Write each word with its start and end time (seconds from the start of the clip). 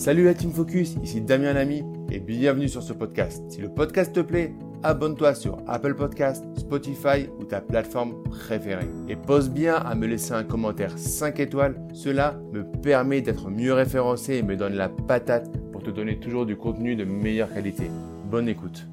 Salut 0.00 0.24
la 0.24 0.32
Team 0.32 0.50
Focus, 0.50 0.94
ici 1.02 1.20
Damien 1.20 1.52
Lamy 1.52 1.84
et 2.10 2.20
bienvenue 2.20 2.70
sur 2.70 2.82
ce 2.82 2.94
podcast. 2.94 3.42
Si 3.50 3.60
le 3.60 3.68
podcast 3.68 4.14
te 4.14 4.20
plaît, 4.20 4.54
abonne-toi 4.82 5.34
sur 5.34 5.58
Apple 5.66 5.94
Podcast, 5.94 6.42
Spotify 6.56 7.28
ou 7.38 7.44
ta 7.44 7.60
plateforme 7.60 8.14
préférée. 8.22 8.88
Et 9.10 9.16
pose 9.16 9.50
bien 9.50 9.74
à 9.74 9.94
me 9.94 10.06
laisser 10.06 10.32
un 10.32 10.42
commentaire 10.42 10.96
5 10.96 11.38
étoiles, 11.40 11.78
cela 11.92 12.34
me 12.50 12.64
permet 12.64 13.20
d'être 13.20 13.50
mieux 13.50 13.74
référencé 13.74 14.36
et 14.36 14.42
me 14.42 14.56
donne 14.56 14.72
la 14.72 14.88
patate 14.88 15.50
pour 15.70 15.82
te 15.82 15.90
donner 15.90 16.18
toujours 16.18 16.46
du 16.46 16.56
contenu 16.56 16.96
de 16.96 17.04
meilleure 17.04 17.52
qualité. 17.52 17.90
Bonne 18.24 18.48
écoute. 18.48 18.86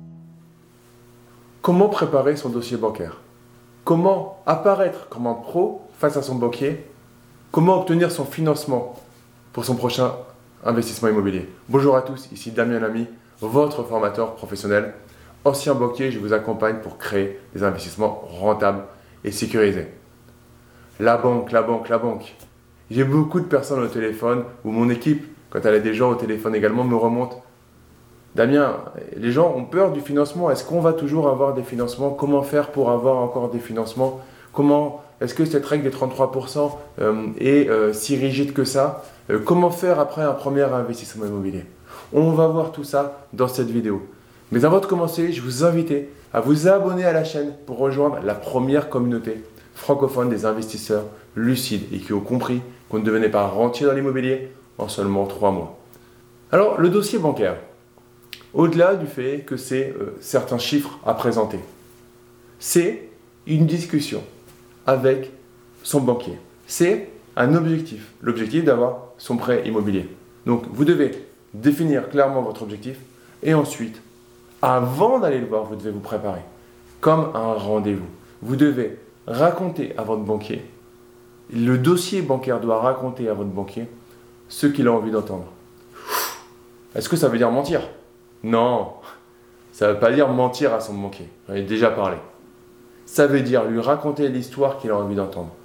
Comment 1.61 1.87
préparer 1.87 2.35
son 2.35 2.49
dossier 2.49 2.75
bancaire? 2.75 3.21
Comment 3.85 4.43
apparaître 4.45 5.07
comme 5.07 5.27
un 5.27 5.35
pro 5.35 5.83
face 5.93 6.17
à 6.17 6.21
son 6.21 6.35
banquier? 6.35 6.83
Comment 7.53 7.79
obtenir 7.79 8.11
son 8.11 8.25
financement 8.25 8.95
pour 9.53 9.63
son 9.63 9.75
prochain 9.75 10.11
investissement 10.63 11.09
immobilier 11.09 11.47
Bonjour 11.69 11.95
à 11.95 12.01
tous, 12.01 12.29
ici 12.31 12.51
Damien 12.51 12.79
Lamy, 12.79 13.07
votre 13.41 13.83
formateur 13.83 14.35
professionnel. 14.35 14.93
Ancien 15.45 15.75
banquier, 15.75 16.11
je 16.11 16.19
vous 16.19 16.33
accompagne 16.33 16.77
pour 16.77 16.97
créer 16.97 17.39
des 17.53 17.63
investissements 17.63 18.27
rentables 18.39 18.83
et 19.23 19.31
sécurisés. 19.31 19.87
La 20.99 21.17
banque, 21.17 21.51
la 21.51 21.61
banque, 21.61 21.89
la 21.89 21.99
banque. 21.99 22.35
J'ai 22.89 23.03
beaucoup 23.03 23.39
de 23.39 23.45
personnes 23.45 23.83
au 23.83 23.87
téléphone 23.87 24.43
ou 24.65 24.71
mon 24.71 24.89
équipe, 24.89 25.25
quand 25.49 25.63
elle 25.63 25.75
a 25.75 25.79
des 25.79 25.93
gens 25.93 26.09
au 26.11 26.15
téléphone 26.15 26.55
également, 26.55 26.83
me 26.83 26.95
remonte. 26.95 27.37
Damien, 28.35 28.77
les 29.15 29.31
gens 29.31 29.53
ont 29.55 29.63
peur 29.63 29.91
du 29.91 30.01
financement. 30.01 30.51
Est-ce 30.51 30.63
qu'on 30.63 30.81
va 30.81 30.93
toujours 30.93 31.27
avoir 31.29 31.53
des 31.53 31.63
financements? 31.63 32.11
Comment 32.11 32.43
faire 32.43 32.71
pour 32.71 32.91
avoir 32.91 33.17
encore 33.17 33.49
des 33.49 33.59
financements? 33.59 34.19
Comment 34.53 35.03
est-ce 35.19 35.33
que 35.33 35.45
cette 35.45 35.65
règle 35.65 35.83
des 35.83 35.95
33% 35.95 36.71
euh, 37.01 37.27
est 37.39 37.69
euh, 37.69 37.91
si 37.91 38.15
rigide 38.15 38.53
que 38.53 38.63
ça 38.63 39.03
euh, 39.31 39.39
Comment 39.39 39.71
faire 39.71 39.99
après 39.99 40.21
un 40.21 40.33
premier 40.33 40.61
investissement 40.61 41.25
immobilier? 41.25 41.65
On 42.13 42.31
va 42.31 42.47
voir 42.47 42.71
tout 42.71 42.83
ça 42.83 43.25
dans 43.33 43.47
cette 43.47 43.69
vidéo. 43.69 44.05
Mais 44.51 44.63
avant 44.63 44.79
de 44.79 44.85
commencer, 44.85 45.33
je 45.33 45.41
vous 45.41 45.63
invite 45.63 45.93
à 46.33 46.39
vous 46.39 46.67
abonner 46.67 47.03
à 47.03 47.13
la 47.13 47.23
chaîne 47.23 47.53
pour 47.65 47.79
rejoindre 47.79 48.19
la 48.23 48.35
première 48.35 48.89
communauté 48.89 49.43
francophone 49.73 50.29
des 50.29 50.45
investisseurs 50.45 51.05
lucides 51.35 51.91
et 51.91 51.97
qui 51.97 52.13
ont 52.13 52.21
compris 52.21 52.61
qu'on 52.89 52.99
ne 52.99 53.03
devenait 53.03 53.29
pas 53.29 53.47
rentier 53.47 53.85
dans 53.85 53.93
l'immobilier 53.93 54.49
en 54.77 54.87
seulement 54.87 55.25
3 55.25 55.51
mois. 55.51 55.77
Alors, 56.51 56.79
le 56.79 56.89
dossier 56.89 57.19
bancaire, 57.19 57.57
au-delà 58.53 58.95
du 58.95 59.07
fait 59.07 59.39
que 59.45 59.57
c'est 59.57 59.93
certains 60.21 60.57
chiffres 60.57 60.97
à 61.05 61.13
présenter, 61.13 61.59
c'est 62.59 63.09
une 63.45 63.65
discussion 63.65 64.23
avec 64.87 65.31
son 65.83 66.01
banquier. 66.01 66.39
C'est 66.65 67.09
un 67.35 67.53
objectif, 67.53 68.13
l'objectif 68.21 68.63
d'avoir 68.63 69.09
son 69.17 69.37
prêt 69.37 69.67
immobilier. 69.67 70.09
Donc 70.45 70.63
vous 70.71 70.85
devez 70.85 71.11
définir 71.53 72.09
clairement 72.09 72.41
votre 72.41 72.63
objectif 72.63 72.97
et 73.43 73.53
ensuite, 73.53 74.01
avant 74.61 75.19
d'aller 75.19 75.39
le 75.39 75.45
voir, 75.45 75.65
vous 75.65 75.75
devez 75.75 75.91
vous 75.91 75.99
préparer 75.99 76.41
comme 76.99 77.31
un 77.35 77.53
rendez-vous. 77.53 78.07
Vous 78.41 78.55
devez 78.55 78.97
raconter 79.27 79.93
à 79.97 80.03
votre 80.03 80.23
banquier, 80.23 80.63
le 81.53 81.77
dossier 81.77 82.21
bancaire 82.21 82.59
doit 82.59 82.81
raconter 82.81 83.29
à 83.29 83.33
votre 83.33 83.49
banquier 83.49 83.87
ce 84.49 84.67
qu'il 84.67 84.87
a 84.87 84.91
envie 84.91 85.11
d'entendre. 85.11 85.47
Est-ce 86.95 87.09
que 87.09 87.15
ça 87.15 87.27
veut 87.27 87.37
dire 87.37 87.51
mentir? 87.51 87.81
Non, 88.43 88.93
ça 89.71 89.87
ne 89.87 89.93
veut 89.93 89.99
pas 89.99 90.11
dire 90.11 90.27
mentir 90.29 90.73
à 90.73 90.81
son 90.81 90.93
banquier. 90.93 91.29
J'en 91.47 91.55
ai 91.55 91.61
déjà 91.61 91.89
parlé. 91.91 92.17
Ça 93.07 93.25
veut 93.25 93.39
dire 93.39 93.63
lui 93.63 93.79
raconter 93.79 94.27
l'histoire 94.27 94.77
qu'il 94.77 94.91
a 94.91 94.97
envie 94.97 95.15
d'entendre. 95.15 95.55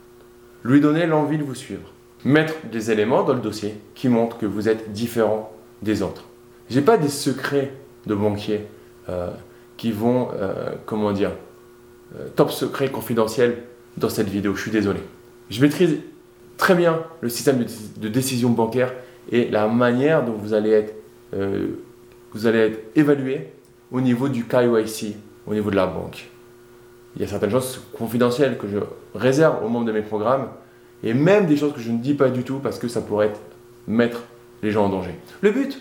Lui 0.63 0.81
donner 0.81 1.07
l'envie 1.07 1.39
de 1.39 1.43
vous 1.43 1.57
suivre. 1.57 1.93
Mettre 2.25 2.55
des 2.71 2.93
éléments 2.93 3.25
dans 3.25 3.35
le 3.35 3.41
dossier 3.41 3.75
qui 3.97 4.09
montrent 4.09 4.39
que 4.39 4.47
vous 4.47 4.69
êtes 4.69 4.93
différent 4.93 5.53
des 5.83 6.03
autres. 6.03 6.25
Je 6.71 6.79
n'ai 6.79 6.85
pas 6.85 6.97
des 6.97 7.09
secrets 7.09 7.73
de 8.07 8.15
banquier 8.15 8.69
euh, 9.09 9.31
qui 9.77 9.91
vont, 9.91 10.29
euh, 10.35 10.71
comment 10.87 11.11
dire, 11.11 11.33
euh, 12.17 12.29
top 12.37 12.53
secret 12.53 12.91
confidentiel 12.91 13.65
dans 13.97 14.09
cette 14.09 14.29
vidéo. 14.29 14.55
Je 14.55 14.63
suis 14.63 14.71
désolé. 14.71 15.01
Je 15.51 15.61
maîtrise 15.61 15.97
très 16.57 16.77
bien 16.77 17.03
le 17.23 17.29
système 17.29 17.59
de, 17.59 17.67
de 17.97 18.09
décision 18.09 18.51
bancaire 18.51 18.95
et 19.33 19.51
la 19.51 19.67
manière 19.67 20.25
dont 20.25 20.35
vous 20.35 20.55
allez 20.55 20.71
être, 20.71 20.95
vous 22.33 22.47
allez 22.47 22.59
être 22.59 22.97
évalué 22.97 23.49
au 23.91 24.01
niveau 24.01 24.29
du 24.29 24.45
KYC, 24.45 25.17
au 25.47 25.55
niveau 25.55 25.71
de 25.71 25.77
la 25.77 25.87
banque 25.87 26.29
il 27.17 27.23
y 27.23 27.25
a 27.25 27.29
certaines 27.29 27.51
choses 27.51 27.81
confidentielles 27.97 28.57
que 28.57 28.67
je 28.69 28.79
réserve 29.15 29.65
aux 29.65 29.69
membres 29.69 29.87
de 29.87 29.93
mes 29.93 30.03
programmes 30.03 30.49
et 31.03 31.15
même 31.15 31.47
des 31.47 31.57
choses 31.57 31.73
que 31.73 31.81
je 31.81 31.91
ne 31.91 31.99
dis 31.99 32.15
pas 32.15 32.31
du 32.31 32.43
tout 32.43 32.59
parce 32.59 32.79
que 32.79 32.89
ça 32.89 33.01
pourrait 33.01 33.33
mettre 33.87 34.23
les 34.63 34.71
gens 34.71 34.87
en 34.87 34.89
danger. 34.89 35.15
Le 35.41 35.51
but, 35.51 35.81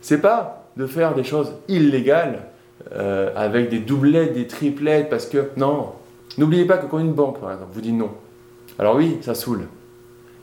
c'est 0.00 0.20
pas 0.20 0.68
de 0.76 0.86
faire 0.86 1.14
des 1.14 1.24
choses 1.24 1.52
illégales 1.68 2.46
euh, 2.92 3.30
avec 3.36 3.68
des 3.68 3.78
doublettes, 3.78 4.32
des 4.32 4.46
triplettes 4.46 5.08
parce 5.08 5.26
que 5.26 5.50
non. 5.56 5.92
N'oubliez 6.38 6.64
pas 6.64 6.78
que 6.78 6.86
quand 6.86 6.98
une 6.98 7.12
banque, 7.12 7.40
par 7.40 7.52
exemple, 7.52 7.70
vous 7.72 7.80
dit 7.80 7.92
non, 7.92 8.10
alors 8.78 8.96
oui, 8.96 9.18
ça 9.20 9.34
saoule, 9.34 9.66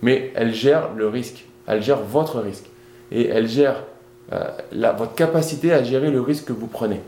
mais 0.02 0.32
elle 0.36 0.53
gère 0.53 0.94
le 0.96 1.08
risque, 1.08 1.46
elle 1.68 1.82
gère 1.82 2.00
votre 2.00 2.40
risque 2.40 2.66
et 3.12 3.28
elle 3.28 3.48
gère 3.48 3.84
euh, 4.32 4.50
votre 4.72 5.16
capacité 5.16 5.74
à 5.74 5.84
gérer 5.84 6.12
le 6.12 6.22
risque 6.22 6.46
que 6.46 6.53
vous 6.53 6.68
prenez. 6.68 7.02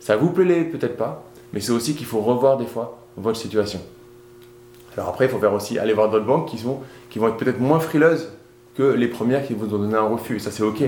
Ça 0.00 0.16
vous 0.16 0.30
plaît 0.30 0.64
peut-être 0.64 0.96
pas, 0.96 1.24
mais 1.52 1.60
c'est 1.60 1.72
aussi 1.72 1.94
qu'il 1.94 2.06
faut 2.06 2.20
revoir 2.20 2.56
des 2.56 2.66
fois 2.66 2.98
votre 3.16 3.38
situation. 3.38 3.80
Alors 4.96 5.08
après, 5.08 5.26
il 5.26 5.30
faut 5.30 5.38
faire 5.38 5.52
aussi 5.52 5.78
aller 5.78 5.92
voir 5.92 6.10
d'autres 6.10 6.26
banques 6.26 6.48
qui, 6.48 6.58
sont, 6.58 6.80
qui 7.10 7.18
vont 7.18 7.28
être 7.28 7.36
peut-être 7.36 7.60
moins 7.60 7.80
frileuses 7.80 8.28
que 8.76 8.82
les 8.82 9.08
premières 9.08 9.46
qui 9.46 9.54
vous 9.54 9.66
ont 9.74 9.78
donné 9.78 9.94
un 9.94 10.06
refus. 10.06 10.40
Ça, 10.40 10.50
c'est 10.50 10.62
OK. 10.62 10.82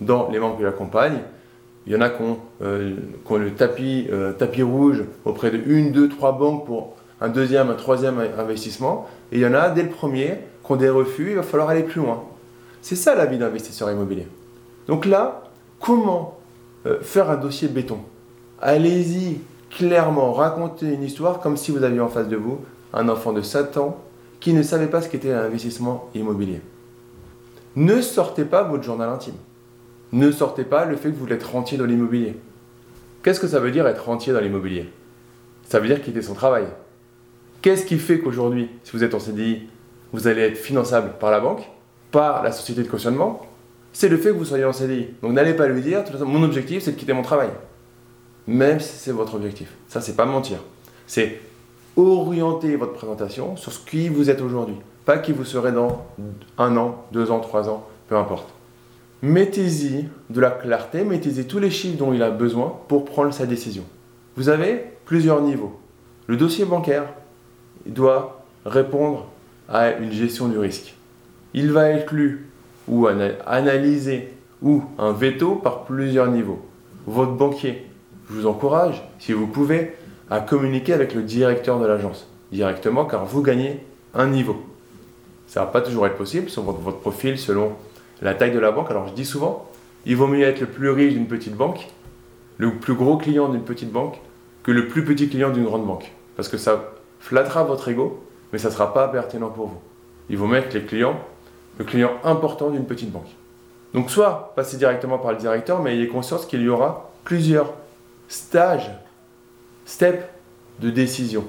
Dans 0.00 0.28
les 0.30 0.38
banques 0.38 0.58
qui 0.58 0.62
l'accompagnent, 0.62 1.20
il 1.86 1.92
y 1.92 1.96
en 1.96 2.00
a 2.00 2.10
qui 2.10 2.22
ont, 2.22 2.38
euh, 2.62 2.96
le 3.30 3.54
tapis, 3.54 4.08
euh, 4.12 4.32
tapis 4.32 4.62
rouge 4.62 5.04
auprès 5.24 5.50
de 5.50 5.58
une, 5.66 5.92
deux, 5.92 6.08
trois 6.08 6.32
banques 6.32 6.66
pour 6.66 6.96
un 7.20 7.28
deuxième, 7.28 7.70
un 7.70 7.74
troisième 7.74 8.22
investissement. 8.38 9.08
Et 9.32 9.36
il 9.36 9.42
y 9.42 9.46
en 9.46 9.54
a, 9.54 9.70
dès 9.70 9.82
le 9.82 9.88
premier, 9.88 10.38
qui 10.64 10.72
ont 10.72 10.76
des 10.76 10.90
refus, 10.90 11.30
il 11.30 11.36
va 11.36 11.42
falloir 11.42 11.70
aller 11.70 11.82
plus 11.82 12.00
loin. 12.00 12.24
C'est 12.82 12.96
ça 12.96 13.14
la 13.14 13.26
vie 13.26 13.38
d'investisseur 13.38 13.90
immobilier. 13.90 14.26
Donc 14.86 15.06
là, 15.06 15.44
comment 15.80 16.38
euh, 16.86 17.00
faire 17.00 17.30
un 17.30 17.36
dossier 17.36 17.68
béton? 17.68 17.98
Allez-y, 18.60 19.38
clairement 19.70 20.32
raconter 20.32 20.86
une 20.86 21.02
histoire 21.02 21.40
comme 21.40 21.56
si 21.56 21.70
vous 21.70 21.82
aviez 21.82 22.00
en 22.00 22.08
face 22.08 22.28
de 22.28 22.36
vous 22.36 22.58
un 22.92 23.08
enfant 23.08 23.32
de 23.32 23.42
7 23.42 23.76
ans 23.76 23.98
qui 24.40 24.52
ne 24.52 24.62
savait 24.62 24.86
pas 24.86 25.02
ce 25.02 25.08
qu'était 25.08 25.32
un 25.32 25.44
investissement 25.44 26.08
immobilier. 26.14 26.60
Ne 27.76 28.00
sortez 28.00 28.44
pas 28.44 28.62
votre 28.62 28.82
journal 28.82 29.08
intime. 29.08 29.34
Ne 30.12 30.30
sortez 30.30 30.64
pas 30.64 30.84
le 30.84 30.96
fait 30.96 31.10
que 31.10 31.16
vous 31.16 31.28
êtes 31.28 31.44
rentier 31.44 31.76
dans 31.76 31.84
l'immobilier. 31.84 32.36
Qu'est-ce 33.22 33.40
que 33.40 33.48
ça 33.48 33.60
veut 33.60 33.70
dire 33.70 33.86
être 33.86 34.04
rentier 34.04 34.32
dans 34.32 34.40
l'immobilier? 34.40 34.88
Ça 35.68 35.80
veut 35.80 35.86
dire 35.86 36.02
quitter 36.02 36.22
son 36.22 36.34
travail. 36.34 36.66
Qu'est-ce 37.60 37.84
qui 37.84 37.98
fait 37.98 38.20
qu'aujourd'hui, 38.20 38.70
si 38.84 38.92
vous 38.92 39.04
êtes 39.04 39.14
en 39.14 39.18
CDI, 39.18 39.68
vous 40.12 40.28
allez 40.28 40.42
être 40.42 40.56
finançable 40.56 41.14
par 41.20 41.30
la 41.30 41.40
banque, 41.40 41.68
par 42.10 42.42
la 42.42 42.52
société 42.52 42.82
de 42.82 42.88
cautionnement? 42.88 43.42
C'est 43.92 44.08
le 44.08 44.16
fait 44.16 44.30
que 44.30 44.34
vous 44.34 44.44
soyez 44.44 44.64
en 44.64 44.72
CDI. 44.72 45.08
Donc 45.22 45.32
n'allez 45.32 45.54
pas 45.54 45.66
lui 45.66 45.82
dire, 45.82 46.04
mon 46.24 46.42
objectif 46.42 46.84
c'est 46.84 46.92
de 46.92 46.96
quitter 46.96 47.12
mon 47.12 47.22
travail 47.22 47.50
même 48.48 48.80
si 48.80 48.96
c'est 48.96 49.12
votre 49.12 49.34
objectif. 49.34 49.74
Ça, 49.88 50.00
c'est 50.00 50.16
pas 50.16 50.24
mentir. 50.24 50.58
C'est 51.06 51.38
orienter 51.96 52.76
votre 52.76 52.94
présentation 52.94 53.56
sur 53.56 53.72
ce 53.72 53.78
qui 53.78 54.08
vous 54.08 54.30
êtes 54.30 54.40
aujourd'hui, 54.40 54.76
pas 55.04 55.18
qui 55.18 55.32
vous 55.32 55.44
serez 55.44 55.70
dans 55.70 56.06
un 56.56 56.76
an, 56.76 57.04
deux 57.12 57.30
ans, 57.30 57.40
trois 57.40 57.68
ans, 57.68 57.86
peu 58.08 58.16
importe. 58.16 58.48
Mettez-y 59.20 60.06
de 60.30 60.40
la 60.40 60.50
clarté, 60.50 61.04
mettez-y 61.04 61.44
tous 61.44 61.58
les 61.58 61.70
chiffres 61.70 61.98
dont 61.98 62.14
il 62.14 62.22
a 62.22 62.30
besoin 62.30 62.74
pour 62.88 63.04
prendre 63.04 63.34
sa 63.34 63.46
décision. 63.46 63.84
Vous 64.36 64.48
avez 64.48 64.82
plusieurs 65.04 65.42
niveaux. 65.42 65.78
Le 66.26 66.36
dossier 66.36 66.64
bancaire 66.64 67.04
doit 67.84 68.44
répondre 68.64 69.26
à 69.68 69.92
une 69.92 70.12
gestion 70.12 70.48
du 70.48 70.56
risque. 70.56 70.94
Il 71.52 71.72
va 71.72 71.88
être 71.90 72.14
lu 72.14 72.46
ou 72.86 73.08
analysé 73.08 74.32
ou 74.62 74.84
un 74.98 75.12
veto 75.12 75.56
par 75.56 75.84
plusieurs 75.84 76.28
niveaux. 76.28 76.64
Votre 77.06 77.32
banquier 77.32 77.88
je 78.28 78.34
vous 78.34 78.46
encourage, 78.46 79.02
si 79.18 79.32
vous 79.32 79.46
pouvez, 79.46 79.94
à 80.30 80.40
communiquer 80.40 80.92
avec 80.92 81.14
le 81.14 81.22
directeur 81.22 81.80
de 81.80 81.86
l'agence 81.86 82.28
directement 82.52 83.04
car 83.04 83.24
vous 83.24 83.42
gagnez 83.42 83.80
un 84.14 84.26
niveau. 84.26 84.56
Ça 85.46 85.60
ne 85.60 85.66
va 85.66 85.72
pas 85.72 85.80
toujours 85.80 86.06
être 86.06 86.16
possible 86.16 86.48
votre, 86.56 86.78
votre, 86.78 86.98
profil 86.98 87.38
selon 87.38 87.72
la 88.22 88.34
taille 88.34 88.52
de 88.52 88.58
la 88.58 88.70
banque. 88.70 88.90
Alors 88.90 89.08
je 89.08 89.14
dis 89.14 89.24
souvent, 89.24 89.68
il 90.06 90.16
vaut 90.16 90.26
mieux 90.26 90.42
être 90.44 90.60
le 90.60 90.66
plus 90.66 90.90
riche 90.90 91.14
d'une 91.14 91.26
petite 91.26 91.54
banque, 91.54 91.88
le 92.58 92.74
plus 92.74 92.94
gros 92.94 93.16
client 93.16 93.48
d'une 93.48 93.62
petite 93.62 93.92
banque, 93.92 94.20
que 94.62 94.72
le 94.72 94.88
plus 94.88 95.04
petit 95.04 95.28
client 95.28 95.50
d'une 95.50 95.64
grande 95.64 95.86
banque. 95.86 96.12
Parce 96.36 96.48
que 96.48 96.56
ça 96.56 96.92
flattera 97.20 97.64
votre 97.64 97.88
ego, 97.88 98.22
mais 98.52 98.58
ça 98.58 98.68
ne 98.68 98.74
sera 98.74 98.92
pas 98.92 99.08
pertinent 99.08 99.48
pour 99.48 99.68
vous. 99.68 99.78
Il 100.30 100.36
vaut 100.36 100.46
mieux 100.46 100.58
être 100.58 100.74
les 100.74 100.82
clients, 100.82 101.18
le 101.78 101.84
client 101.84 102.12
important 102.24 102.70
d'une 102.70 102.84
petite 102.84 103.10
banque. 103.10 103.28
Donc 103.94 104.10
soit 104.10 104.52
passez 104.54 104.76
directement 104.76 105.18
par 105.18 105.32
le 105.32 105.38
directeur, 105.38 105.82
mais 105.82 105.94
ayez 105.94 106.08
conscience 106.08 106.44
qu'il 106.44 106.60
y 106.60 106.68
aura 106.68 107.10
plusieurs 107.24 107.72
stage, 108.28 108.90
step 109.84 110.30
de 110.80 110.90
décision, 110.90 111.44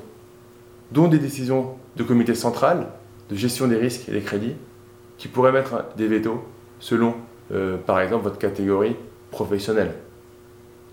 dont 0.92 1.08
des 1.08 1.20
décisions 1.20 1.76
de 1.96 2.04
comité 2.04 2.34
central, 2.34 2.88
de 3.30 3.36
gestion 3.36 3.68
des 3.68 3.78
risques 3.78 4.10
et 4.10 4.12
des 4.12 4.22
crédits, 4.22 4.56
qui 5.18 5.28
pourraient 5.28 5.52
mettre 5.52 5.86
des 5.98 6.08
vétos 6.08 6.44
selon 6.80 7.16
euh, 7.52 7.78
par 7.78 8.00
exemple, 8.00 8.24
votre 8.24 8.38
catégorie 8.38 8.96
professionnelle. 9.32 9.94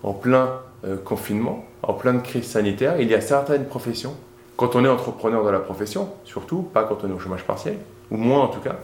En 0.03 0.13
plein 0.13 0.61
euh, 0.85 0.97
confinement, 0.97 1.65
en 1.83 1.93
pleine 1.93 2.21
crise 2.21 2.45
sanitaire, 2.45 2.99
il 2.99 3.07
y 3.07 3.13
a 3.13 3.21
certaines 3.21 3.65
professions, 3.65 4.15
quand 4.55 4.75
on 4.75 4.83
est 4.83 4.87
entrepreneur 4.87 5.45
de 5.45 5.49
la 5.49 5.59
profession, 5.59 6.09
surtout, 6.23 6.61
pas 6.61 6.83
quand 6.83 7.03
on 7.03 7.09
est 7.09 7.13
au 7.13 7.19
chômage 7.19 7.43
partiel, 7.43 7.77
ou 8.09 8.17
moins 8.17 8.41
en 8.41 8.47
tout 8.47 8.59
cas, 8.59 8.77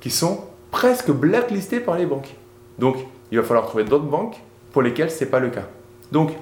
qui 0.00 0.10
sont 0.10 0.44
presque 0.70 1.10
blacklistées 1.10 1.80
par 1.80 1.98
les 1.98 2.06
banques. 2.06 2.34
Donc, 2.78 2.96
il 3.30 3.38
va 3.38 3.44
falloir 3.44 3.66
trouver 3.66 3.84
d'autres 3.84 4.04
banques 4.04 4.40
pour 4.72 4.80
lesquelles 4.80 5.10
ce 5.10 5.24
n'est 5.24 5.30
pas 5.30 5.40
le 5.40 5.50
cas. 5.50 5.66
Donc, 6.12 6.32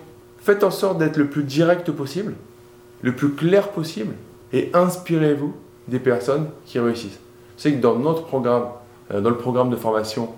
faites 0.41 0.65
en 0.65 0.71
sorte 0.73 0.99
d'être 0.99 1.17
le 1.17 1.29
plus 1.29 1.45
direct 1.45 1.91
possible, 1.93 2.35
le 3.03 3.13
plus 3.15 3.31
clair 3.31 3.69
possible, 3.69 4.15
et 4.53 4.71
inspirez-vous 4.75 5.55
des 5.87 6.01
personnes 6.01 6.49
qui 6.67 6.79
réussissent. 6.81 7.21
C'est 7.57 7.73
que 7.73 7.81
dans 7.81 7.97
notre 7.97 8.25
programme, 8.25 8.65
euh, 9.13 9.21
dans 9.21 9.31
le 9.31 9.37
programme 9.37 9.71
de 9.71 9.77
formation 9.77 10.29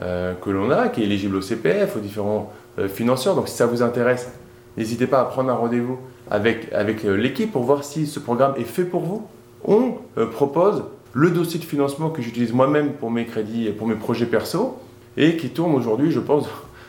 euh, 0.00 0.32
que 0.34 0.50
l'on 0.50 0.70
a, 0.70 0.88
qui 0.88 1.02
est 1.02 1.04
éligible 1.04 1.36
au 1.36 1.40
CPF, 1.40 1.96
aux 1.96 2.00
différents 2.00 2.52
euh, 2.78 2.88
financeurs, 2.88 3.34
donc 3.34 3.48
si 3.48 3.56
ça 3.56 3.66
vous 3.66 3.82
intéresse, 3.82 4.30
n'hésitez 4.76 5.08
pas 5.08 5.20
à 5.20 5.24
prendre 5.24 5.50
un 5.50 5.56
rendez-vous 5.56 5.98
avec, 6.30 6.72
avec 6.72 7.02
l'équipe 7.02 7.50
pour 7.50 7.64
voir 7.64 7.82
si 7.82 8.06
ce 8.06 8.20
programme 8.20 8.54
est 8.58 8.64
fait 8.64 8.84
pour 8.84 9.00
vous. 9.00 9.26
On 9.64 9.94
propose 10.32 10.84
le 11.14 11.30
dossier 11.30 11.58
de 11.58 11.64
financement 11.64 12.10
que 12.10 12.22
j'utilise 12.22 12.52
moi-même 12.52 12.92
pour 12.92 13.10
mes 13.10 13.24
crédits, 13.24 13.70
pour 13.70 13.88
mes 13.88 13.96
projets 13.96 14.26
perso, 14.26 14.78
et 15.16 15.36
qui 15.36 15.48
tourne 15.48 15.74
aujourd'hui, 15.74 16.12
je 16.12 16.20
pense, 16.20 16.46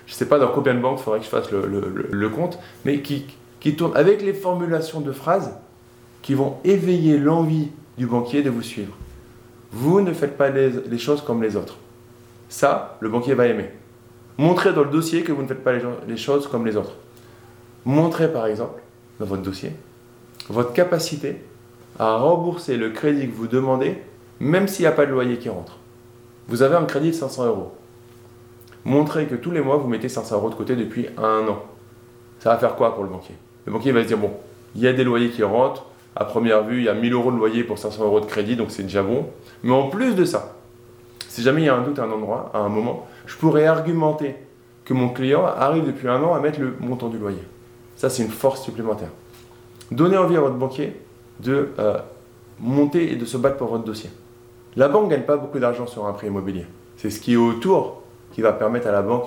je 0.09 0.15
ne 0.15 0.17
sais 0.17 0.25
pas 0.25 0.39
dans 0.39 0.47
combien 0.47 0.73
de 0.73 0.79
banques 0.79 0.97
il 0.99 1.03
faudrait 1.03 1.19
que 1.19 1.25
je 1.25 1.29
fasse 1.29 1.51
le, 1.51 2.29
compte, 2.29 2.57
mais 2.83 3.01
qui, 3.01 3.27
qui 3.59 3.75
tourne 3.75 3.95
avec 3.95 4.23
les 4.23 4.33
formulations 4.33 5.01
de 5.01 5.11
phrases 5.11 5.53
qui 6.23 6.33
vont 6.33 6.57
éveiller 6.63 7.19
l'envie 7.19 7.67
du 7.95 8.07
banquier 8.07 8.41
de 8.41 8.49
vous 8.49 8.63
suivre. 8.63 8.95
Vous 9.71 10.01
ne 10.01 10.11
faites 10.11 10.35
pas 10.35 10.49
les, 10.49 10.97
choses 10.97 11.21
comme 11.21 11.43
les 11.43 11.55
autres. 11.55 11.77
Ça, 12.49 12.97
le 13.01 13.09
banquier 13.09 13.35
va 13.35 13.45
aimer. 13.45 13.69
Montrez 14.39 14.73
dans 14.73 14.83
le 14.83 14.89
dossier 14.89 15.21
que 15.21 15.31
vous 15.31 15.43
ne 15.43 15.47
faites 15.47 15.63
pas 15.63 15.73
les, 16.07 16.17
choses 16.17 16.47
comme 16.47 16.65
les 16.65 16.75
autres. 16.75 16.95
Montrez 17.85 18.33
par 18.33 18.47
exemple, 18.47 18.81
dans 19.19 19.27
votre 19.27 19.43
dossier, 19.43 19.73
votre 20.49 20.73
capacité 20.73 21.37
à 21.99 22.17
rembourser 22.17 22.77
le 22.77 22.89
crédit 22.89 23.29
que 23.29 23.35
vous 23.35 23.47
demandez, 23.47 24.01
même 24.39 24.67
s'il 24.67 24.85
n'y 24.85 24.87
a 24.87 24.91
pas 24.91 25.05
de 25.05 25.11
loyer 25.11 25.37
qui 25.37 25.49
rentre. 25.49 25.77
Vous 26.47 26.63
avez 26.63 26.77
un 26.77 26.85
crédit 26.85 27.11
de 27.11 27.15
500 27.15 27.45
euros. 27.45 27.73
Montrez 28.85 29.25
que 29.25 29.35
tous 29.35 29.51
les 29.51 29.61
mois, 29.61 29.77
vous 29.77 29.87
mettez 29.87 30.09
500 30.09 30.35
euros 30.35 30.49
de 30.49 30.55
côté 30.55 30.75
depuis 30.75 31.07
un 31.17 31.47
an. 31.47 31.63
Ça 32.39 32.51
va 32.51 32.57
faire 32.57 32.75
quoi 32.75 32.95
pour 32.95 33.03
le 33.03 33.09
banquier? 33.09 33.35
Le 33.65 33.73
banquier 33.73 33.91
va 33.91 34.03
se 34.03 34.07
dire, 34.07 34.17
bon, 34.17 34.31
il 34.75 34.81
y 34.81 34.87
a 34.87 34.93
des 34.93 35.03
loyers 35.03 35.29
qui 35.29 35.43
rentrent, 35.43 35.85
à 36.15 36.25
première 36.25 36.63
vue, 36.63 36.79
il 36.79 36.83
y 36.85 36.89
a 36.89 36.93
1000 36.93 37.13
euros 37.13 37.31
de 37.31 37.37
loyer 37.37 37.63
pour 37.63 37.77
500 37.77 38.03
euros 38.03 38.19
de 38.19 38.25
crédit, 38.25 38.55
donc 38.55 38.71
c'est 38.71 38.83
déjà 38.83 39.03
bon. 39.03 39.27
Mais 39.63 39.73
en 39.73 39.89
plus 39.89 40.15
de 40.15 40.25
ça, 40.25 40.55
si 41.27 41.43
jamais 41.43 41.61
il 41.61 41.65
y 41.65 41.69
a 41.69 41.75
un 41.75 41.81
doute 41.81 41.99
à 41.99 42.03
un 42.03 42.11
endroit, 42.11 42.51
à 42.53 42.59
un 42.59 42.69
moment, 42.69 43.07
je 43.25 43.35
pourrais 43.35 43.65
argumenter 43.65 44.35
que 44.85 44.93
mon 44.93 45.09
client 45.09 45.45
arrive 45.45 45.85
depuis 45.85 46.07
un 46.07 46.21
an 46.23 46.33
à 46.33 46.39
mettre 46.39 46.59
le 46.59 46.75
montant 46.79 47.09
du 47.09 47.17
loyer. 47.17 47.43
Ça, 47.95 48.09
c'est 48.09 48.23
une 48.23 48.31
force 48.31 48.63
supplémentaire. 48.63 49.09
Donnez 49.91 50.17
envie 50.17 50.37
à 50.37 50.41
votre 50.41 50.55
banquier 50.55 50.99
de 51.39 51.69
euh, 51.79 51.97
monter 52.59 53.11
et 53.11 53.15
de 53.15 53.25
se 53.25 53.37
battre 53.37 53.57
pour 53.57 53.67
votre 53.67 53.83
dossier. 53.83 54.09
La 54.75 54.87
banque 54.87 55.05
ne 55.05 55.09
gagne 55.11 55.23
pas 55.23 55.37
beaucoup 55.37 55.59
d'argent 55.59 55.85
sur 55.87 56.05
un 56.05 56.13
prêt 56.13 56.27
immobilier. 56.27 56.65
C'est 56.97 57.09
ce 57.09 57.19
qui 57.19 57.33
est 57.33 57.37
autour 57.37 58.01
qui 58.31 58.41
va 58.41 58.53
permettre 58.53 58.87
à 58.87 58.91
la 58.91 59.01
banque 59.01 59.25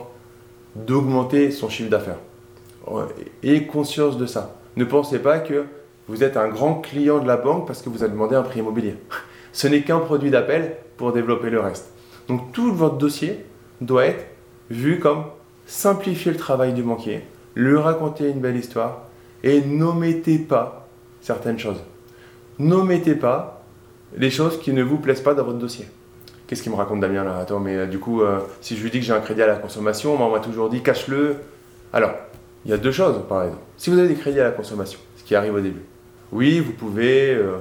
d'augmenter 0.75 1.51
son 1.51 1.69
chiffre 1.69 1.91
d'affaires. 1.91 2.19
Ayez 3.43 3.67
conscience 3.67 4.17
de 4.17 4.27
ça. 4.27 4.57
Ne 4.77 4.85
pensez 4.85 5.19
pas 5.19 5.39
que 5.39 5.65
vous 6.09 6.25
êtes 6.25 6.37
un 6.37 6.49
grand 6.49 6.77
client 6.77 7.19
de 7.19 7.27
la 7.27 7.37
banque 7.37 7.67
parce 7.67 7.83
que 7.83 7.89
vous 7.89 8.03
avez 8.03 8.13
demandé 8.13 8.35
un 8.35 8.43
prêt 8.43 8.61
immobilier. 8.61 8.97
Ce 9.53 9.67
n'est 9.67 9.83
qu'un 9.83 9.99
produit 9.99 10.31
d'appel 10.31 10.77
pour 10.97 11.13
développer 11.13 11.51
le 11.51 11.61
reste. 11.61 11.93
Donc 12.29 12.53
tout 12.53 12.73
votre 12.73 12.97
dossier 12.97 13.45
doit 13.81 14.07
être 14.07 14.25
vu 14.71 14.99
comme 14.99 15.25
simplifier 15.67 16.33
le 16.33 16.39
travail 16.39 16.73
du 16.73 16.83
banquier, 16.83 17.23
lui 17.55 17.77
raconter 17.77 18.29
une 18.31 18.41
belle 18.41 18.57
histoire 18.57 19.03
et 19.43 19.61
n'omettez 19.61 20.39
pas 20.39 20.89
certaines 21.21 21.59
choses. 21.59 21.83
N'omettez 22.59 23.15
pas 23.15 23.63
les 24.17 24.31
choses 24.31 24.59
qui 24.59 24.73
ne 24.73 24.83
vous 24.83 24.99
plaisent 24.99 25.21
pas 25.21 25.35
dans 25.35 25.45
votre 25.45 25.59
dossier. 25.59 25.87
Qu'est-ce 26.47 26.63
qu'il 26.63 26.73
me 26.73 26.77
raconte 26.77 27.01
Damien 27.01 27.25
là? 27.25 27.39
Attends, 27.39 27.61
mais 27.61 27.77
euh, 27.77 27.87
du 27.87 27.99
coup, 27.99 28.21
euh, 28.23 28.41
si 28.61 28.77
je 28.77 28.83
lui 28.83 28.91
dis 28.91 29.01
que 29.01 29.07
j'ai 29.07 29.13
un 29.13 29.21
crédit 29.21 29.43
à 29.43 29.47
la 29.47 29.57
consommation, 29.57 30.23
on 30.23 30.31
m'a 30.31 30.41
toujours 30.41 30.69
dit 30.69 30.83
cache-le. 30.83 31.37
Alors, 31.93 32.13
il 32.65 32.71
y 32.71 32.75
a 32.75 32.77
deux 32.77 32.93
choses 32.93 33.21
par 33.29 33.45
exemple. 33.45 33.63
Si 33.79 33.91
vous 33.91 33.99
avez 33.99 34.09
des 34.09 34.15
crédits 34.15 34.41
à 34.41 34.45
la 34.45 34.51
consommation, 34.51 34.99
ce 35.17 35.25
qui 35.25 35.35
arrive 35.35 35.55
au 35.55 35.61
début, 35.61 35.83
oui, 36.31 36.61
vous 36.61 36.73
pouvez 36.73 37.35
euh, 37.35 37.57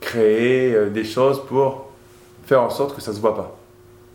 créer 0.00 0.90
des 0.90 1.04
choses 1.04 1.44
pour 1.46 1.90
faire 2.46 2.62
en 2.62 2.70
sorte 2.70 2.94
que 2.94 3.00
ça 3.00 3.10
ne 3.10 3.16
se 3.16 3.20
voit 3.20 3.34
pas. 3.34 3.56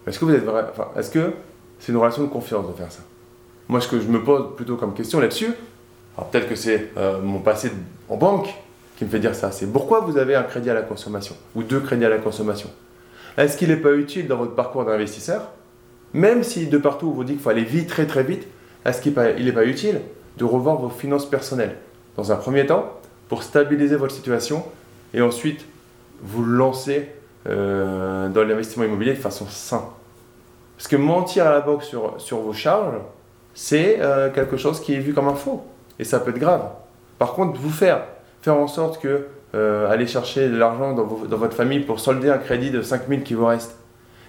Est-ce 0.05 0.19
que 0.19 0.25
vous 0.25 0.33
êtes 0.33 0.45
vrai, 0.45 0.63
enfin, 0.69 0.87
est-ce 0.97 1.09
que 1.09 1.33
c'est 1.79 1.91
une 1.91 1.97
relation 1.97 2.23
de 2.23 2.29
confiance 2.29 2.67
de 2.67 2.73
faire 2.73 2.91
ça? 2.91 3.01
Moi, 3.67 3.81
ce 3.81 3.87
que 3.87 3.99
je 3.99 4.07
me 4.07 4.23
pose 4.23 4.55
plutôt 4.55 4.77
comme 4.77 4.93
question 4.93 5.19
là-dessus, 5.19 5.51
peut-être 6.15 6.47
que 6.47 6.55
c'est 6.55 6.91
mon 7.23 7.39
passé 7.39 7.71
en 8.09 8.15
banque 8.15 8.53
qui 8.97 9.05
me 9.05 9.09
fait 9.09 9.19
dire 9.19 9.35
ça, 9.35 9.51
c'est 9.51 9.67
pourquoi 9.67 9.99
vous 9.99 10.17
avez 10.17 10.35
un 10.35 10.43
crédit 10.43 10.69
à 10.69 10.73
la 10.73 10.81
consommation 10.81 11.35
ou 11.55 11.63
deux 11.63 11.79
crédits 11.79 12.05
à 12.05 12.09
la 12.09 12.17
consommation? 12.17 12.69
Est-ce 13.37 13.55
qu'il 13.57 13.69
n'est 13.69 13.77
pas 13.77 13.93
utile 13.93 14.27
dans 14.27 14.37
votre 14.37 14.55
parcours 14.55 14.83
d'investisseur 14.83 15.51
Même 16.13 16.43
si 16.43 16.67
de 16.67 16.77
partout 16.77 17.07
on 17.07 17.11
vous 17.11 17.23
dit 17.23 17.33
qu'il 17.33 17.41
faut 17.41 17.49
aller 17.49 17.63
vite, 17.63 17.87
très 17.87 18.07
très 18.07 18.23
vite, 18.23 18.47
est-ce 18.85 19.01
qu'il 19.01 19.13
n'est 19.13 19.51
pas 19.51 19.65
utile 19.65 20.01
de 20.37 20.43
revoir 20.43 20.77
vos 20.77 20.89
finances 20.89 21.29
personnelles 21.29 21.77
Dans 22.15 22.31
un 22.31 22.35
premier 22.35 22.65
temps, 22.65 22.93
pour 23.29 23.43
stabiliser 23.43 23.95
votre 23.95 24.15
situation 24.15 24.63
et 25.13 25.21
ensuite 25.21 25.65
vous 26.21 26.43
lancer 26.43 27.09
euh, 27.47 28.29
dans 28.29 28.43
l'investissement 28.43 28.85
immobilier 28.85 29.13
de 29.13 29.19
façon 29.19 29.45
saine? 29.47 29.79
Parce 30.77 30.87
que 30.87 30.95
mentir 30.95 31.47
à 31.47 31.51
la 31.51 31.61
banque 31.61 31.83
sur, 31.83 32.37
vos 32.37 32.53
charges, 32.53 32.95
c'est 33.53 33.97
euh, 33.99 34.29
quelque 34.31 34.57
chose 34.57 34.79
qui 34.79 34.93
est 34.93 34.99
vu 34.99 35.13
comme 35.13 35.27
un 35.27 35.35
faux. 35.35 35.63
Et 35.99 36.03
ça 36.03 36.19
peut 36.19 36.29
être 36.29 36.39
grave. 36.39 36.69
Par 37.17 37.33
contre, 37.33 37.59
vous 37.59 37.71
faire, 37.71 38.03
faire 38.41 38.55
en 38.55 38.67
sorte 38.67 39.01
que 39.01 39.27
euh, 39.55 40.07
chercher 40.07 40.49
de 40.49 40.57
l'argent 40.57 40.93
dans, 40.93 41.05
votre 41.05 41.55
famille 41.55 41.79
pour 41.79 41.99
solder 41.99 42.29
un 42.29 42.37
crédit 42.37 42.71
de 42.71 42.81
5000 42.81 43.23
qui 43.23 43.33
vous 43.33 43.45
reste 43.45 43.77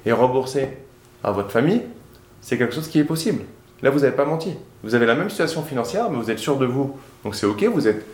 et 0.06 0.12
rembourser 0.12 0.68
à 1.22 1.32
votre 1.32 1.50
famille, 1.50 1.82
c'est 2.40 2.56
quelque 2.56 2.74
chose 2.74 2.88
qui 2.88 3.00
est 3.00 3.04
possible. 3.04 3.42
Là, 3.82 3.90
vous 3.90 4.00
n'avez 4.00 4.14
pas 4.14 4.24
menti. 4.24 4.54
Vous 4.82 4.94
avez 4.94 5.06
la 5.06 5.14
même 5.14 5.30
situation 5.30 5.62
financière, 5.62 6.10
mais 6.10 6.16
vous 6.16 6.30
êtes 6.30 6.38
sûr 6.38 6.56
de 6.56 6.66
vous. 6.66 6.96
Donc 7.24 7.34
c'est 7.34 7.46
OK, 7.46 7.62
vous 7.64 7.88
êtes 7.88 8.04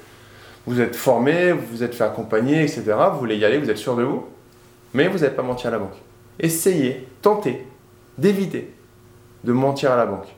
vous 0.66 0.80
êtes 0.80 0.96
formé, 0.96 1.52
vous 1.52 1.66
vous 1.70 1.82
êtes 1.82 1.94
fait 1.94 2.04
accompagner, 2.04 2.62
etc. 2.62 2.94
Vous 3.12 3.18
voulez 3.18 3.36
y 3.36 3.44
aller, 3.44 3.58
vous 3.58 3.68
êtes 3.68 3.76
sûr 3.76 3.96
de 3.96 4.02
vous, 4.02 4.26
mais 4.94 5.08
vous 5.08 5.18
n'avez 5.18 5.34
pas 5.34 5.42
menti 5.42 5.66
à 5.66 5.70
la 5.70 5.78
banque. 5.78 5.96
Essayez, 6.40 7.06
tentez 7.20 7.66
d'éviter 8.16 8.72
de 9.44 9.52
mentir 9.52 9.92
à 9.92 9.96
la 9.96 10.06
banque. 10.06 10.34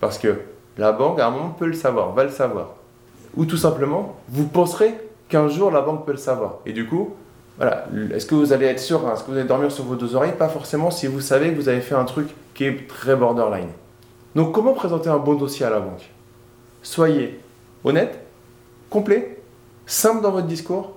Parce 0.00 0.16
que 0.16 0.40
la 0.76 0.92
banque, 0.92 1.18
à 1.18 1.26
un 1.26 1.30
moment, 1.30 1.50
peut 1.50 1.66
le 1.66 1.72
savoir, 1.72 2.12
va 2.12 2.22
le 2.22 2.30
savoir. 2.30 2.76
Ou 3.38 3.46
tout 3.46 3.56
simplement, 3.56 4.16
vous 4.28 4.48
penserez 4.48 4.94
qu'un 5.28 5.46
jour, 5.46 5.70
la 5.70 5.80
banque 5.80 6.04
peut 6.04 6.12
le 6.12 6.18
savoir. 6.18 6.58
Et 6.66 6.72
du 6.72 6.88
coup, 6.88 7.14
voilà, 7.56 7.86
est-ce 8.12 8.26
que 8.26 8.34
vous 8.34 8.52
allez 8.52 8.66
être 8.66 8.80
sûr, 8.80 9.00
est-ce 9.12 9.22
que 9.22 9.30
vous 9.30 9.36
allez 9.36 9.46
dormir 9.46 9.70
sur 9.70 9.84
vos 9.84 9.94
deux 9.94 10.16
oreilles? 10.16 10.32
Pas 10.36 10.48
forcément 10.48 10.90
si 10.90 11.06
vous 11.06 11.20
savez 11.20 11.52
que 11.52 11.56
vous 11.56 11.68
avez 11.68 11.80
fait 11.80 11.94
un 11.94 12.04
truc 12.04 12.28
qui 12.54 12.64
est 12.64 12.88
très 12.88 13.14
borderline. 13.14 13.68
Donc 14.34 14.52
comment 14.52 14.72
présenter 14.72 15.08
un 15.08 15.18
bon 15.18 15.34
dossier 15.34 15.64
à 15.64 15.70
la 15.70 15.78
banque? 15.78 16.10
Soyez 16.82 17.38
honnête, 17.84 18.18
complet 18.90 19.40
simple 19.86 20.20
dans 20.20 20.32
votre 20.32 20.48
discours 20.48 20.96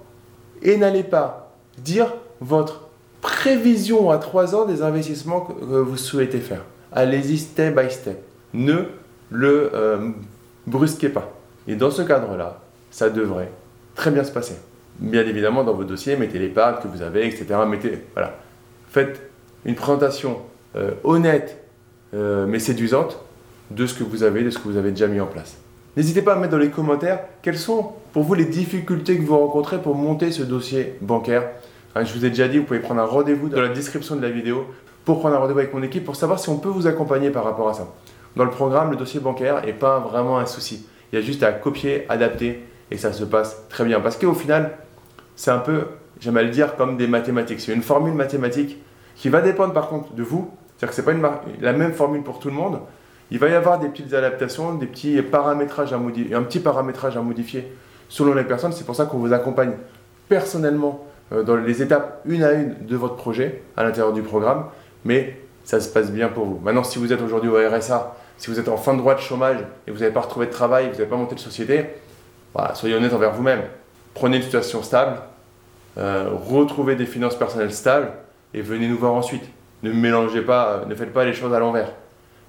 et 0.64 0.78
n'allez 0.78 1.04
pas 1.04 1.52
dire 1.78 2.12
votre 2.40 2.90
prévision 3.22 4.10
à 4.10 4.18
3 4.18 4.56
ans 4.56 4.66
des 4.66 4.82
investissements 4.82 5.42
que 5.42 5.54
vous 5.54 5.98
souhaitez 5.98 6.40
faire. 6.40 6.64
Allez-y 6.92 7.38
step 7.38 7.80
by 7.80 7.92
step. 7.92 8.20
Ne 8.56 8.86
le 9.30 9.70
euh, 9.76 10.10
brusquez 10.66 11.10
pas. 11.10 11.32
Et 11.68 11.76
dans 11.76 11.92
ce 11.92 12.02
cadre-là, 12.02 12.60
ça 12.90 13.10
devrait 13.10 13.52
très 13.96 14.12
bien 14.12 14.24
se 14.24 14.32
passer. 14.32 14.56
Bien 15.00 15.26
évidemment, 15.26 15.64
dans 15.64 15.74
vos 15.74 15.84
dossiers, 15.84 16.16
mettez 16.16 16.40
les 16.40 16.50
parts 16.50 16.80
que 16.82 16.88
vous 16.88 17.02
avez, 17.02 17.26
etc. 17.26 17.46
Mettez, 17.68 18.04
voilà. 18.14 18.38
Faites 18.90 19.22
une 19.66 19.76
présentation 19.76 20.40
euh, 20.76 20.92
honnête 21.04 21.62
euh, 22.14 22.46
mais 22.46 22.60
séduisante 22.60 23.20
de 23.70 23.86
ce 23.86 23.94
que 23.94 24.04
vous 24.04 24.24
avez, 24.24 24.44
de 24.44 24.50
ce 24.50 24.58
que 24.58 24.68
vous 24.68 24.78
avez 24.78 24.92
déjà 24.92 25.08
mis 25.08 25.22
en 25.22 25.28
place. 25.28 25.58
N'hésitez 25.96 26.22
pas 26.22 26.34
à 26.34 26.36
mettre 26.36 26.52
dans 26.52 26.58
les 26.58 26.70
commentaires 26.70 27.20
quelles 27.42 27.58
sont 27.58 27.92
pour 28.14 28.24
vous 28.24 28.34
les 28.34 28.46
difficultés 28.46 29.18
que 29.18 29.24
vous 29.24 29.38
rencontrez 29.38 29.82
pour 29.82 29.96
monter 29.96 30.32
ce 30.32 30.44
dossier 30.44 30.96
bancaire. 31.02 31.50
Je 31.96 32.14
vous 32.14 32.26
ai 32.26 32.30
déjà 32.30 32.48
dit, 32.48 32.58
vous 32.58 32.66
pouvez 32.66 32.80
prendre 32.80 33.02
un 33.02 33.06
rendez-vous 33.06 33.50
dans 33.50 33.62
la 33.62 33.70
description 33.70 34.16
de 34.16 34.22
la 34.22 34.30
vidéo 34.30 34.66
pour 35.06 35.20
prendre 35.20 35.36
un 35.36 35.40
rendez-vous 35.40 35.60
avec 35.60 35.74
mon 35.74 35.84
équipe 35.84 36.06
pour 36.06 36.16
savoir 36.16 36.40
si 36.40 36.50
on 36.50 36.58
peut 36.58 36.70
vous 36.70 36.88
accompagner 36.88 37.30
par 37.30 37.44
rapport 37.44 37.70
à 37.70 37.74
ça. 37.74 37.88
Dans 38.36 38.46
le 38.46 38.52
programme, 38.52 38.92
le 38.92 38.98
dossier 38.98 39.20
bancaire 39.20 39.66
n'est 39.66 39.74
pas 39.74 40.00
vraiment 40.00 40.40
un 40.40 40.46
souci. 40.46 40.86
Il 41.12 41.20
y 41.20 41.22
a 41.22 41.26
juste 41.26 41.44
à 41.44 41.52
copier, 41.52 42.06
adapter 42.10 42.64
et 42.90 42.98
ça 42.98 43.14
se 43.14 43.24
passe 43.24 43.68
très 43.70 43.86
bien. 43.86 44.00
Parce 44.00 44.18
qu'au 44.18 44.34
final, 44.34 44.78
c'est 45.36 45.52
un 45.52 45.60
peu, 45.60 45.86
j'aime 46.20 46.38
à 46.38 46.44
le 46.44 46.50
dire, 46.50 46.76
comme 46.76 46.98
des 46.98 47.08
mathématiques. 47.08 47.60
C'est 47.60 47.74
une 47.74 47.82
formule 47.82 48.14
mathématique 48.14 48.78
qui 49.16 49.30
va 49.30 49.42
dépendre 49.42 49.74
par 49.74 49.90
contre 49.90 50.14
de 50.14 50.24
vous. 50.24 50.52
C'est-à-dire 50.78 50.96
que 50.96 51.02
ce 51.04 51.10
n'est 51.12 51.22
pas 51.22 51.44
la 51.60 51.74
même 51.74 51.94
formule 51.94 52.24
pour 52.24 52.40
tout 52.40 52.50
le 52.50 52.56
monde. 52.56 52.80
Il 53.30 53.40
va 53.40 53.48
y 53.48 53.54
avoir 53.54 53.80
des 53.80 53.88
petites 53.88 54.14
adaptations, 54.14 54.76
des 54.76 54.88
petits 54.88 55.22
paramétrages 55.22 55.94
à 55.94 55.98
modifier, 57.22 57.72
selon 58.10 58.34
les 58.34 58.44
personnes. 58.44 58.74
C'est 58.74 58.86
pour 58.86 58.96
ça 58.96 59.06
qu'on 59.06 59.20
vous 59.20 59.32
accompagne 59.32 59.74
personnellement 60.28 61.06
euh, 61.32 61.44
dans 61.44 61.56
les 61.56 61.82
étapes 61.82 62.22
une 62.26 62.44
à 62.44 62.52
une 62.54 62.76
de 62.86 62.96
votre 62.96 63.16
projet 63.16 63.64
à 63.78 63.84
l'intérieur 63.84 64.12
du 64.12 64.22
programme. 64.22 64.66
Ça 65.64 65.80
se 65.80 65.90
passe 65.90 66.12
bien 66.12 66.30
pour 66.30 66.46
vous. 66.46 66.60
Maintenant, 66.64 66.84
si 66.84 67.00
vous 67.00 67.14
êtes 67.14 67.22
aujourd'hui 67.22 67.50
au 67.50 67.56
RSA, 67.56 68.16
si 68.38 68.50
vous 68.50 68.60
êtes 68.60 68.70
en 68.70 68.78
fin 68.78 68.94
de 68.94 69.00
droit 69.00 69.16
de 69.16 69.20
chômage 69.20 69.60
et 69.88 69.92
vous 69.92 70.00
n'avez 70.00 70.12
pas 70.12 70.22
retrouvé 70.22 70.48
de 70.48 70.52
travail, 70.52 70.86
vous 70.86 70.94
n'avez 70.94 71.06
pas 71.06 71.16
monté 71.16 71.36
de 71.36 71.40
société, 71.40 71.86
voilà, 72.54 72.76
soyez 72.76 72.96
honnête 72.96 73.14
envers 73.14 73.34
vous-même. 73.34 73.62
Prenez 74.14 74.38
une 74.38 74.44
situation 74.44 74.84
stable, 74.84 75.18
euh, 75.98 76.30
retrouvez 76.32 76.96
des 76.96 77.06
finances 77.06 77.38
personnelles 77.38 77.74
stables 77.74 78.12
et 78.54 78.62
venez 78.62 78.88
nous 78.88 78.98
voir 78.98 79.14
ensuite. 79.14 79.44
Ne 79.84 79.94
mélangez 79.94 80.42
pas, 80.42 80.70
euh, 80.70 80.86
ne 80.86 80.96
faites 80.96 81.14
pas 81.14 81.24
les 81.24 81.34
choses 81.34 81.54
à 81.54 81.60
l'envers. 81.60 81.92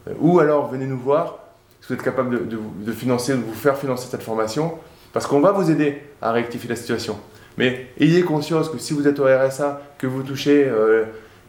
Euh, 0.09 0.15
ou 0.19 0.41
alors 0.41 0.69
venez 0.69 0.87
nous 0.87 0.99
voir 0.99 1.39
si 1.81 1.89
vous 1.89 1.95
êtes 1.95 2.03
capable 2.03 2.49
de, 2.49 2.93
financer, 2.93 3.33
de 3.33 3.39
vous 3.39 3.55
faire 3.55 3.77
financer 3.77 4.09
cette 4.11 4.23
formation, 4.23 4.79
parce 5.13 5.27
qu'on 5.27 5.41
va 5.41 5.51
vous 5.51 5.71
aider 5.71 6.01
à 6.21 6.33
rectifier 6.33 6.69
la 6.69 6.77
situation. 6.77 7.19
Mais 7.59 7.89
ayez 7.99 8.23
conscience 8.23 8.69
que 8.69 8.79
si 8.79 8.95
vous 8.95 9.07
êtes 9.09 9.19
au 9.19 9.25
RSA, 9.25 9.81
que 9.99 10.07
vous 10.07 10.23
touchez 10.23 10.71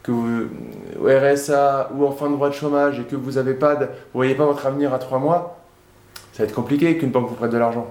que 0.04 0.12
vous, 0.12 0.48
RSA 1.02 1.90
ou 1.96 2.06
en 2.06 2.12
fin 2.12 2.28
de 2.28 2.34
droit 2.34 2.50
de 2.50 2.54
chômage 2.54 3.00
et 3.00 3.04
que 3.04 3.16
vous 3.16 3.32
ne 3.32 3.52
pas, 3.54 3.74
vous 3.74 3.88
voyez 4.12 4.34
pas 4.34 4.44
votre 4.44 4.64
avenir 4.66 4.94
à 4.94 4.98
trois 4.98 5.18
mois, 5.18 5.58
ça 6.32 6.42
va 6.42 6.48
être 6.48 6.54
compliqué 6.54 6.96
qu'une 6.98 7.10
banque 7.10 7.28
vous 7.28 7.34
prête 7.34 7.50
de 7.50 7.58
l'argent. 7.58 7.86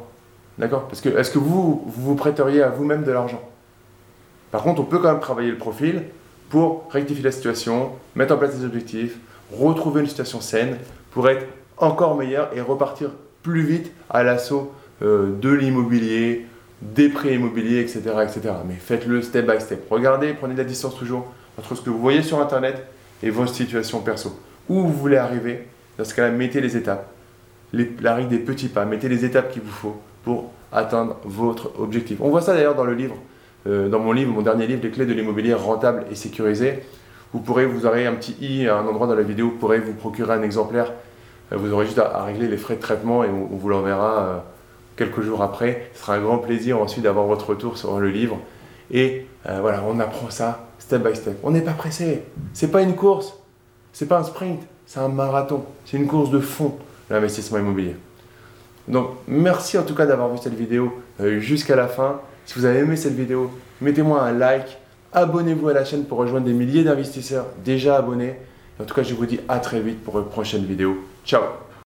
D'accord? 0.57 0.83
Parce 0.87 1.01
que 1.01 1.09
est-ce 1.09 1.31
que 1.31 1.39
vous, 1.39 1.83
vous 1.85 2.03
vous 2.03 2.15
prêteriez 2.15 2.61
à 2.61 2.69
vous-même 2.69 3.03
de 3.03 3.11
l'argent? 3.11 3.41
Par 4.51 4.61
contre, 4.61 4.81
on 4.81 4.85
peut 4.85 4.99
quand 4.99 5.11
même 5.11 5.19
travailler 5.19 5.49
le 5.49 5.57
profil 5.57 6.03
pour 6.49 6.87
rectifier 6.91 7.23
la 7.23 7.31
situation, 7.31 7.89
mettre 8.15 8.35
en 8.35 8.37
place 8.37 8.55
des 8.55 8.63
objectifs, 8.63 9.17
retrouver 9.51 10.01
une 10.01 10.07
situation 10.07 10.39
saine 10.39 10.77
pour 11.11 11.27
être 11.27 11.47
encore 11.77 12.15
meilleur 12.15 12.49
et 12.55 12.61
repartir 12.61 13.09
plus 13.41 13.63
vite 13.63 13.91
à 14.11 14.21
l'assaut 14.21 14.71
euh, 15.01 15.31
de 15.41 15.49
l'immobilier, 15.49 16.45
des 16.83 17.09
prêts 17.09 17.33
immobiliers, 17.33 17.79
etc., 17.79 18.01
etc. 18.21 18.53
Mais 18.67 18.75
faites-le 18.75 19.23
step 19.23 19.49
by 19.49 19.59
step. 19.59 19.87
Regardez, 19.89 20.33
prenez 20.33 20.53
de 20.53 20.59
la 20.59 20.65
distance 20.65 20.95
toujours 20.95 21.33
entre 21.57 21.75
ce 21.75 21.81
que 21.81 21.89
vous 21.89 21.99
voyez 21.99 22.23
sur 22.23 22.39
Internet 22.39 22.85
et 23.21 23.29
vos 23.29 23.47
situations 23.47 24.01
perso. 24.01 24.37
Où 24.69 24.81
vous 24.81 24.93
voulez 24.93 25.17
arriver, 25.17 25.67
dans 25.97 26.05
ce 26.05 26.13
cas-là, 26.13 26.31
mettez 26.31 26.61
les 26.61 26.77
étapes. 26.77 27.07
la 27.73 28.15
règle 28.15 28.29
des 28.29 28.39
petits 28.39 28.67
pas, 28.67 28.85
mettez 28.85 29.09
les 29.09 29.25
étapes 29.25 29.51
qu'il 29.51 29.61
vous 29.61 29.71
faut 29.71 30.01
pour 30.23 30.51
atteindre 30.71 31.17
votre 31.23 31.79
objectif. 31.79 32.19
On 32.21 32.29
voit 32.29 32.41
ça 32.41 32.53
d'ailleurs 32.53 32.75
dans 32.75 32.85
le 32.85 32.93
livre, 32.93 33.15
euh, 33.67 33.89
dans 33.89 33.99
mon 33.99 34.11
livre, 34.11 34.31
mon 34.31 34.41
dernier 34.41 34.67
livre, 34.67 34.81
Les 34.83 34.91
clés 34.91 35.05
de 35.05 35.13
l'immobilier 35.13 35.53
rentable 35.53 36.05
et 36.11 36.15
sécurisé. 36.15 36.83
Vous 37.33 37.39
pourrez, 37.39 37.65
vous 37.65 37.85
aurez 37.85 38.05
un 38.05 38.13
petit 38.13 38.35
i 38.41 38.67
à 38.67 38.77
un 38.77 38.87
endroit 38.87 39.07
dans 39.07 39.15
la 39.15 39.23
vidéo, 39.23 39.49
vous 39.49 39.57
pourrez 39.57 39.79
vous 39.79 39.93
procurer 39.93 40.33
un 40.33 40.43
exemplaire. 40.43 40.91
Euh, 41.51 41.57
vous 41.57 41.71
aurez 41.73 41.85
juste 41.85 41.99
à, 41.99 42.23
régler 42.23 42.47
les 42.47 42.57
frais 42.57 42.75
de 42.75 42.81
traitement 42.81 43.23
et 43.23 43.29
on, 43.29 43.55
vous 43.55 43.69
l'enverra 43.69 44.19
euh, 44.19 44.37
quelques 44.95 45.21
jours 45.21 45.41
après. 45.41 45.89
Ce 45.93 46.01
sera 46.01 46.15
un 46.15 46.21
grand 46.21 46.39
plaisir 46.39 46.79
ensuite 46.79 47.03
d'avoir 47.03 47.25
votre 47.25 47.49
retour 47.49 47.77
sur 47.77 47.99
le 47.99 48.09
livre. 48.09 48.39
Et 48.91 49.27
voilà, 49.45 49.83
on 49.87 49.99
apprend 49.99 50.29
ça 50.29 50.67
step 50.79 51.03
by 51.03 51.15
step. 51.15 51.37
On 51.43 51.51
n'est 51.51 51.61
pas 51.61 51.73
pressé. 51.73 52.23
C'est 52.53 52.69
pas 52.69 52.81
une 52.81 52.95
course. 52.95 53.33
C'est 53.91 54.07
pas 54.07 54.19
un 54.19 54.23
sprint. 54.23 54.61
C'est 54.85 54.99
un 54.99 55.07
marathon. 55.07 55.63
C'est 55.85 55.97
une 55.97 56.07
course 56.07 56.29
de 56.29 56.39
fond, 56.39 56.77
l'investissement 57.09 57.57
immobilier. 57.57 57.95
Donc, 58.87 59.11
merci 59.27 59.77
en 59.77 59.83
tout 59.83 59.95
cas 59.95 60.05
d'avoir 60.05 60.29
vu 60.29 60.37
cette 60.41 60.55
vidéo 60.55 60.93
euh, 61.21 61.39
jusqu'à 61.39 61.75
la 61.75 61.87
fin. 61.87 62.19
Si 62.45 62.59
vous 62.59 62.65
avez 62.65 62.79
aimé 62.79 62.97
cette 62.97 63.15
vidéo, 63.15 63.51
mettez-moi 63.81 64.21
un 64.21 64.33
like. 64.33 64.77
Abonnez-vous 65.13 65.69
à 65.69 65.73
la 65.73 65.85
chaîne 65.85 66.05
pour 66.05 66.17
rejoindre 66.17 66.45
des 66.45 66.53
milliers 66.53 66.83
d'investisseurs 66.83 67.45
déjà 67.63 67.97
abonnés. 67.97 68.35
en 68.79 68.83
tout 68.83 68.93
cas, 68.93 69.03
je 69.03 69.13
vous 69.13 69.25
dis 69.25 69.39
à 69.47 69.59
très 69.59 69.79
vite 69.79 70.03
pour 70.03 70.19
une 70.19 70.25
prochaine 70.25 70.65
vidéo. 70.65 70.97
Ciao 71.23 71.43